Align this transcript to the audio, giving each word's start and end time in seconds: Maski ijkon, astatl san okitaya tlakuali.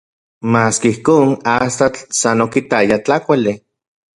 Maski 0.53 0.91
ijkon, 0.95 1.35
astatl 1.57 2.01
san 2.21 2.45
okitaya 2.47 3.01
tlakuali. 3.05 3.55